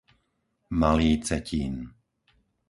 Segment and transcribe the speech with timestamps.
[0.81, 1.75] Malý Cetín